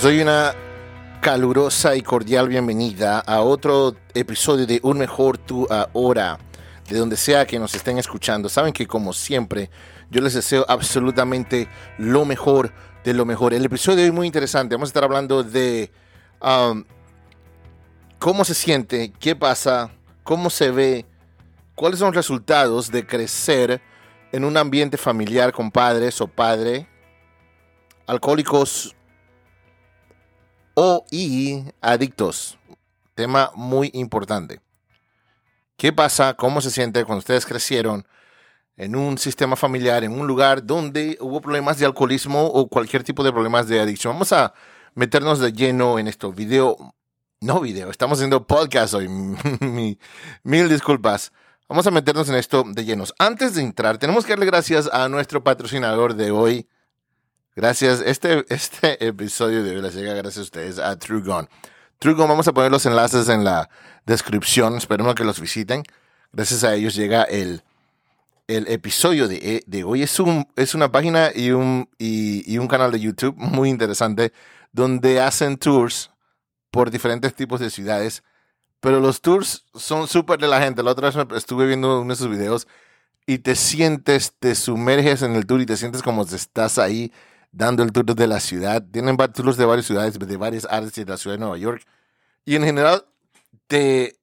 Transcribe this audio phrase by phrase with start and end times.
[0.00, 0.54] Les doy una
[1.20, 6.38] calurosa y cordial bienvenida a otro episodio de Un Mejor Tú Ahora,
[6.88, 8.48] de donde sea que nos estén escuchando.
[8.48, 9.68] Saben que como siempre,
[10.10, 12.72] yo les deseo absolutamente lo mejor
[13.04, 13.52] de lo mejor.
[13.52, 14.74] El episodio de hoy es muy interesante.
[14.74, 15.92] Vamos a estar hablando de
[16.40, 16.82] um,
[18.18, 19.90] cómo se siente, qué pasa,
[20.22, 21.04] cómo se ve,
[21.74, 23.82] cuáles son los resultados de crecer
[24.32, 26.88] en un ambiente familiar con padres o padre
[28.06, 28.96] alcohólicos
[30.82, 32.56] o y adictos.
[33.14, 34.62] Tema muy importante.
[35.76, 36.32] ¿Qué pasa?
[36.32, 38.06] ¿Cómo se siente cuando ustedes crecieron
[38.78, 43.22] en un sistema familiar, en un lugar donde hubo problemas de alcoholismo o cualquier tipo
[43.22, 44.14] de problemas de adicción?
[44.14, 44.54] Vamos a
[44.94, 46.32] meternos de lleno en esto.
[46.32, 46.78] Video,
[47.42, 49.06] no video, estamos haciendo podcast hoy.
[50.44, 51.30] Mil disculpas.
[51.68, 53.12] Vamos a meternos en esto de llenos.
[53.18, 56.68] Antes de entrar, tenemos que darle gracias a nuestro patrocinador de hoy,
[57.56, 58.00] Gracias.
[58.04, 61.48] Este, este episodio de hoy les llega gracias a ustedes a True Gone.
[61.98, 63.68] True Gone, vamos a poner los enlaces en la
[64.06, 64.76] descripción.
[64.76, 65.82] Esperemos que los visiten.
[66.32, 67.62] Gracias a ellos llega el,
[68.46, 70.02] el episodio de, de hoy.
[70.02, 74.32] Es, un, es una página y un, y, y un canal de YouTube muy interesante
[74.72, 76.10] donde hacen tours
[76.70, 78.22] por diferentes tipos de ciudades.
[78.78, 80.84] Pero los tours son súper de la gente.
[80.84, 82.68] La otra vez estuve viendo uno de sus videos
[83.26, 87.12] y te sientes, te sumerges en el tour y te sientes como si estás ahí
[87.52, 88.84] dando el tour de la ciudad.
[88.90, 91.86] Tienen tours de varias ciudades, de varias áreas de la ciudad de Nueva York.
[92.44, 93.04] Y en general
[93.66, 94.18] te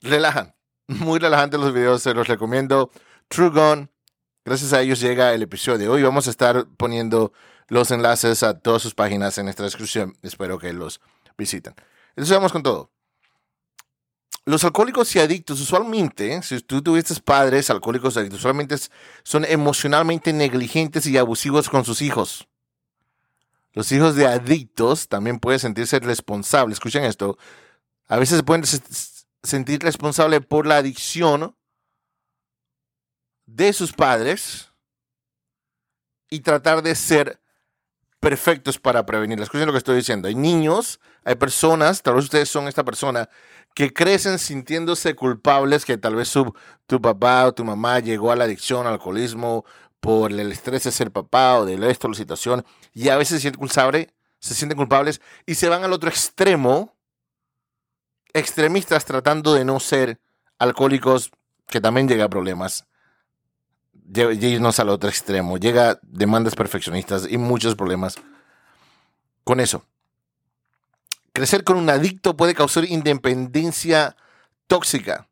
[0.00, 0.54] relajan.
[0.86, 2.90] Muy relajantes los videos, se los recomiendo.
[3.28, 3.88] True Gone.
[4.44, 6.02] Gracias a ellos llega el episodio de hoy.
[6.02, 7.32] Vamos a estar poniendo
[7.68, 10.16] los enlaces a todas sus páginas en esta descripción.
[10.22, 11.00] Espero que los
[11.36, 11.74] visiten.
[12.10, 12.90] Entonces vamos con todo.
[14.48, 18.76] Los alcohólicos y adictos, usualmente, si tú tuviste padres alcohólicos y adictos, usualmente
[19.22, 22.48] son emocionalmente negligentes y abusivos con sus hijos.
[23.74, 26.76] Los hijos de adictos también pueden sentirse responsables.
[26.76, 27.36] Escuchen esto.
[28.06, 28.64] A veces se pueden
[29.42, 31.54] sentir responsables por la adicción
[33.44, 34.72] de sus padres
[36.30, 37.38] y tratar de ser
[38.18, 39.44] perfectos para prevenirla.
[39.44, 40.26] Escuchen lo que estoy diciendo.
[40.26, 43.28] Hay niños, hay personas, tal vez ustedes son esta persona
[43.78, 46.32] que crecen sintiéndose culpables que tal vez
[46.88, 49.64] tu papá o tu mamá llegó a la adicción, al alcoholismo,
[50.00, 53.42] por el estrés de ser papá o de esto, la situación, y a veces se
[53.42, 54.08] sienten culpables,
[54.40, 56.92] se sienten culpables y se van al otro extremo,
[58.32, 60.18] extremistas tratando de no ser
[60.58, 61.30] alcohólicos,
[61.68, 62.84] que también llega a problemas,
[64.12, 68.16] irnos al otro extremo, llega demandas perfeccionistas y muchos problemas
[69.44, 69.84] con eso.
[71.38, 74.16] Crecer con un adicto puede causar independencia
[74.66, 75.28] tóxica,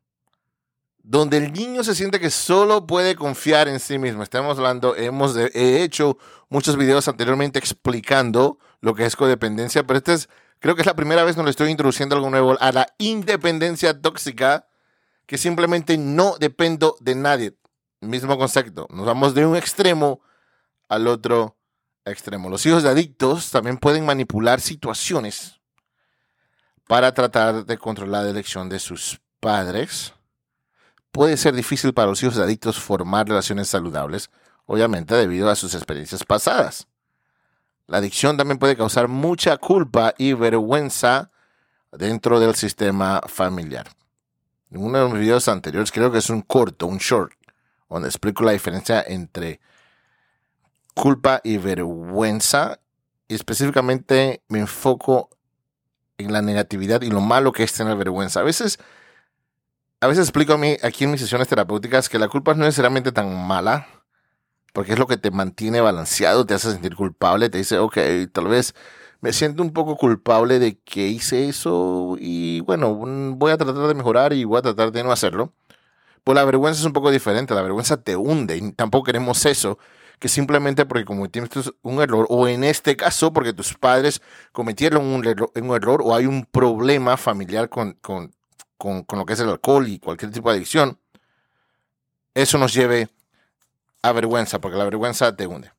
[1.03, 4.23] donde el niño se siente que solo puede confiar en sí mismo.
[4.23, 6.17] Estamos hablando, hemos he hecho
[6.47, 10.29] muchos videos anteriormente explicando lo que es codependencia, pero este es,
[10.59, 14.01] creo que es la primera vez que le estoy introduciendo algo nuevo a la independencia
[14.01, 14.65] tóxica,
[15.25, 17.57] que simplemente no dependo de nadie.
[17.99, 20.21] Mismo concepto, nos vamos de un extremo
[20.87, 21.57] al otro
[22.05, 22.47] extremo.
[22.47, 25.57] Los hijos de adictos también pueden manipular situaciones
[26.87, 30.13] para tratar de controlar la elección de sus padres.
[31.11, 34.29] Puede ser difícil para los hijos adictos formar relaciones saludables,
[34.65, 36.87] obviamente debido a sus experiencias pasadas.
[37.87, 41.31] La adicción también puede causar mucha culpa y vergüenza
[41.91, 43.87] dentro del sistema familiar.
[44.69, 47.31] En uno de los videos anteriores, creo que es un corto, un short,
[47.89, 49.61] donde explico la diferencia entre
[50.93, 52.79] culpa y vergüenza.
[53.29, 55.29] Y específicamente me enfoco
[56.17, 58.39] en la negatividad y lo malo que es tener vergüenza.
[58.39, 58.79] A veces,
[60.01, 62.69] a veces explico a mí aquí en mis sesiones terapéuticas que la culpa no es
[62.69, 63.87] necesariamente tan mala,
[64.73, 67.97] porque es lo que te mantiene balanceado, te hace sentir culpable, te dice, ok,
[68.31, 68.75] tal vez
[69.21, 73.93] me siento un poco culpable de que hice eso y bueno, voy a tratar de
[73.95, 75.53] mejorar y voy a tratar de no hacerlo.
[76.23, 79.79] Pues la vergüenza es un poco diferente, la vergüenza te hunde y tampoco queremos eso
[80.19, 84.21] que simplemente porque cometiste un error, o en este caso porque tus padres
[84.51, 85.25] cometieron un
[85.75, 88.33] error, o hay un problema familiar con, con,
[88.77, 90.99] con, lo que es el alcohol y cualquier tipo de adicción,
[92.33, 93.09] eso nos lleve
[94.01, 95.71] a vergüenza, porque la vergüenza te hunde.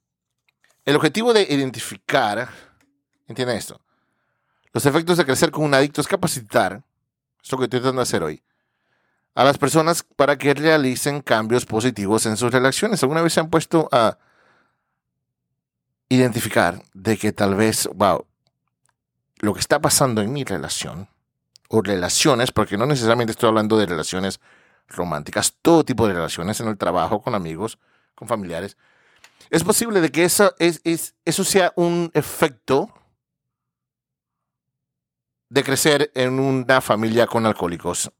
[0.84, 2.48] El objetivo de identificar,
[3.26, 3.80] entiende esto,
[4.72, 6.82] los efectos de crecer con un adicto es capacitar,
[7.42, 8.42] esto que estoy tratando de hacer hoy,
[9.34, 13.02] a las personas para que realicen cambios positivos en sus relaciones.
[13.02, 14.18] ¿Alguna vez se han puesto a
[16.08, 18.24] identificar de que tal vez, wow,
[19.40, 21.08] lo que está pasando en mi relación,
[21.68, 24.40] o relaciones, porque no necesariamente estoy hablando de relaciones
[24.88, 27.78] románticas, todo tipo de relaciones en el trabajo, con amigos,
[28.14, 28.76] con familiares,
[29.50, 30.80] es posible de que eso, es,
[31.24, 32.92] eso sea un efecto
[35.48, 38.10] de crecer en una familia con alcohólicos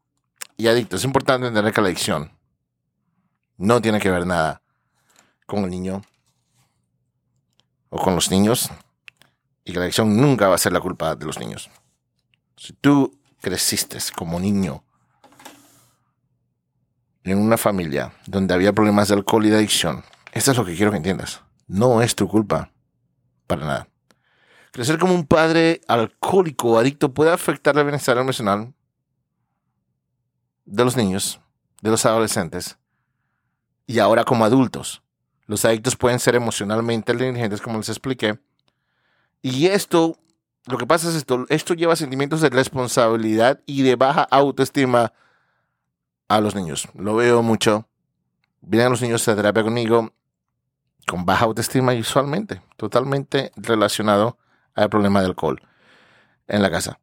[0.57, 1.01] y adictos.
[1.01, 2.33] Es importante entender que la adicción
[3.57, 4.63] no tiene que ver nada
[5.47, 6.03] con el niño
[7.91, 8.71] o con los niños
[9.65, 11.71] y que la adicción nunca va a ser la culpa de los niños.
[12.57, 14.83] Si tú creciste como niño
[17.25, 20.75] en una familia donde había problemas de alcohol y de adicción, esto es lo que
[20.75, 21.43] quiero que entiendas.
[21.67, 22.71] No es tu culpa.
[23.47, 23.89] Para nada.
[24.73, 28.75] Crecer como un padre alcohólico o adicto puede afectar el bienestar emocional
[30.65, 31.41] de los niños,
[31.81, 32.79] de los adolescentes
[33.87, 35.03] y ahora como adultos.
[35.49, 38.39] Los adictos pueden ser emocionalmente inteligentes, como les expliqué.
[39.41, 40.19] Y esto,
[40.67, 45.15] lo que pasa es esto, esto lleva sentimientos de responsabilidad y de baja autoestima
[46.29, 46.87] a los niños.
[46.95, 47.89] Lo veo mucho.
[48.61, 50.13] Vienen los niños a terapia conmigo
[51.07, 54.37] con baja autoestima y usualmente, totalmente relacionado
[54.75, 55.63] al problema del alcohol
[56.47, 57.01] en la casa.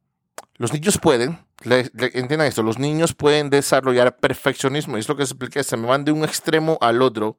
[0.54, 5.76] Los niños pueden, entiendan esto, los niños pueden desarrollar perfeccionismo, es lo que expliqué, se
[5.76, 7.38] me van de un extremo al otro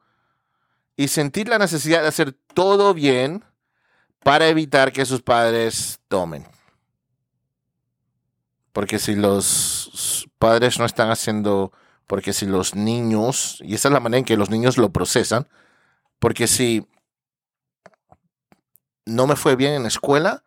[0.97, 3.45] y sentir la necesidad de hacer todo bien
[4.23, 6.45] para evitar que sus padres tomen.
[8.73, 11.71] Porque si los padres no están haciendo,
[12.07, 15.47] porque si los niños, y esa es la manera en que los niños lo procesan,
[16.19, 16.88] porque si
[19.05, 20.44] no me fue bien en la escuela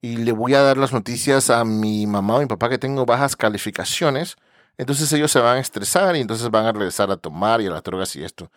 [0.00, 3.06] y le voy a dar las noticias a mi mamá o mi papá que tengo
[3.06, 4.36] bajas calificaciones,
[4.78, 7.70] entonces ellos se van a estresar y entonces van a regresar a tomar y a
[7.70, 8.50] las drogas y esto.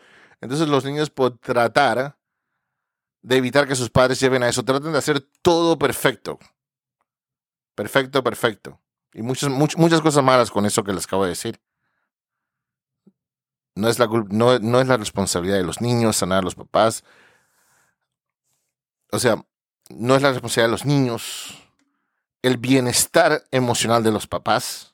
[0.44, 2.18] Entonces los niños por tratar
[3.22, 6.38] de evitar que sus padres lleven a eso, tratan de hacer todo perfecto.
[7.76, 8.82] Perfecto, perfecto.
[9.14, 11.62] Y muchas, muchas cosas malas con eso que les acabo de decir.
[13.76, 17.06] No es, la, no, no es la responsabilidad de los niños sanar a los papás.
[19.12, 19.46] O sea,
[19.90, 21.58] no es la responsabilidad de los niños
[22.42, 24.94] el bienestar emocional de los papás.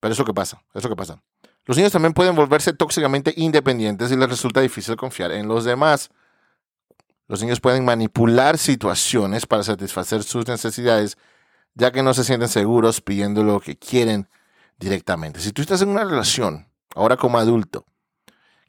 [0.00, 1.22] Pero eso que pasa, eso que pasa.
[1.64, 6.10] Los niños también pueden volverse tóxicamente independientes y les resulta difícil confiar en los demás.
[7.28, 11.16] Los niños pueden manipular situaciones para satisfacer sus necesidades,
[11.74, 14.28] ya que no se sienten seguros pidiendo lo que quieren
[14.78, 15.40] directamente.
[15.40, 17.86] Si tú estás en una relación, ahora como adulto,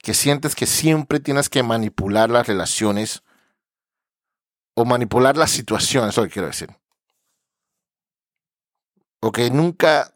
[0.03, 3.23] que sientes que siempre tienes que manipular las relaciones
[4.75, 6.69] o manipular las situaciones, eso es lo que quiero decir.
[9.19, 10.13] O que nunca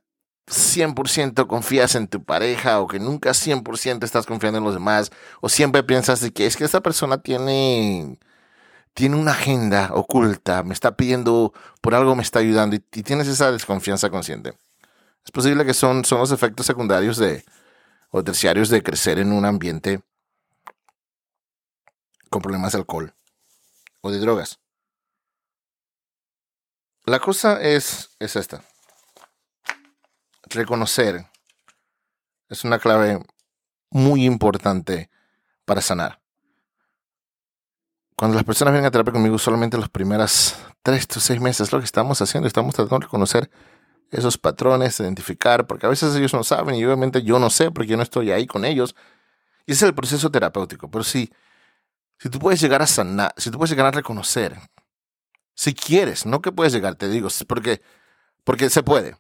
[0.48, 5.12] 100% confías en tu pareja o que nunca 100% estás confiando en los demás
[5.42, 8.18] o siempre piensas de que es que esa persona tiene
[8.94, 13.52] tiene una agenda oculta, me está pidiendo por algo, me está ayudando y, tienes esa
[13.52, 14.58] desconfianza consciente.
[15.24, 17.46] Es posible que son, son los efectos secundarios de,
[18.10, 20.02] o terciarios de crecer en un ambiente
[22.30, 23.14] con problemas de alcohol
[24.02, 24.60] o de drogas.
[27.06, 28.64] La cosa es, es esta
[30.58, 31.26] reconocer
[32.50, 33.20] es una clave
[33.90, 35.10] muy importante
[35.66, 36.20] para sanar.
[38.16, 41.80] Cuando las personas vienen a terapia conmigo, solamente las primeras tres o seis meses lo
[41.80, 43.50] que estamos haciendo, estamos tratando de reconocer
[44.10, 47.92] esos patrones, identificar, porque a veces ellos no saben y obviamente yo no sé porque
[47.92, 48.96] yo no estoy ahí con ellos.
[49.66, 50.90] Y ese es el proceso terapéutico.
[50.90, 51.32] Pero si,
[52.18, 54.58] si tú puedes llegar a sanar, si tú puedes llegar a reconocer,
[55.54, 57.82] si quieres, no que puedes llegar, te digo, porque,
[58.44, 59.18] porque se puede.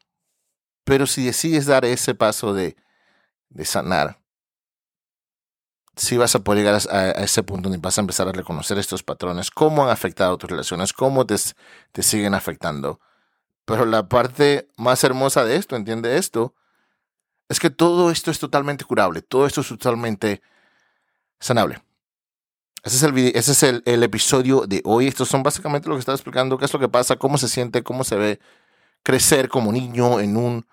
[0.87, 2.77] Pero si decides dar ese paso de,
[3.65, 4.21] sanar,
[5.97, 9.03] sí vas a poder llegar a, ese punto donde vas a empezar a reconocer estos
[9.03, 11.35] patrones, cómo han afectado tus relaciones, cómo te,
[12.01, 13.01] siguen afectando.
[13.65, 16.55] Pero la parte más hermosa de esto, entiende esto,
[17.49, 20.41] es que todo esto es totalmente curable, todo esto es totalmente
[21.37, 21.83] sanable.
[22.81, 22.95] Ese
[23.51, 25.07] es, el, episodio de hoy.
[25.07, 27.83] Estos son básicamente lo que estaba explicando, qué es lo que pasa, cómo se siente,
[27.83, 28.39] cómo se ve
[29.03, 30.65] crecer como niño en un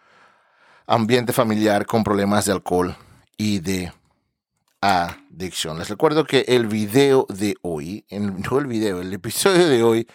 [0.86, 2.96] ambiente familiar con problemas de alcohol
[3.36, 3.92] y de
[4.80, 5.78] adicción.
[5.78, 10.08] Les recuerdo que el video de hoy, no el video, el episodio de hoy,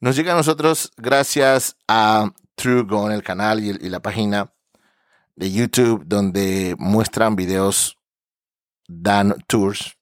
[0.00, 4.52] nos llega a nosotros gracias a True Gone, el canal y, y la página
[5.36, 7.98] de YouTube donde muestran videos,
[8.86, 9.96] dan tours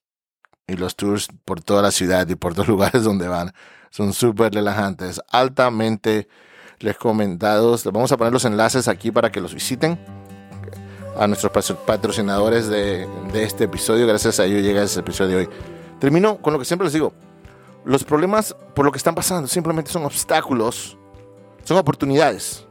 [0.67, 3.53] y los tours por toda la ciudad y por todos los lugares donde van
[3.89, 6.27] son súper relajantes, altamente
[6.83, 7.83] recomendados.
[7.85, 9.97] Vamos a poner los enlaces aquí para que los visiten.
[11.17, 11.51] A nuestros
[11.85, 15.49] patrocinadores de, este episodio, gracias a ellos llega ese episodio de hoy.
[15.99, 17.13] Termino con lo que siempre les digo.
[17.85, 20.97] Los problemas por lo que están pasando simplemente son obstáculos,
[21.63, 22.65] son oportunidades.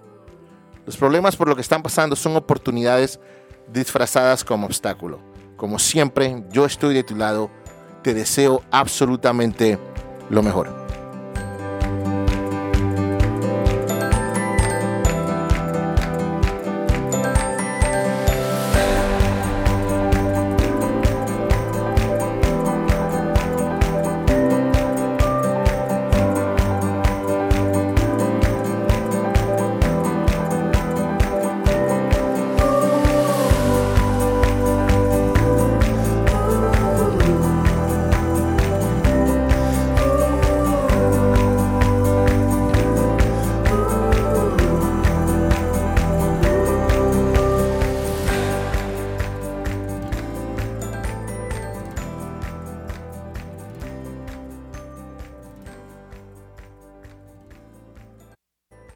[0.86, 3.20] Los problemas por lo que están pasando son oportunidades
[3.72, 5.20] disfrazadas como obstáculo.
[5.56, 7.50] Como siempre, yo estoy de tu lado.
[8.02, 9.78] Te deseo absolutamente
[10.28, 10.81] lo mejor.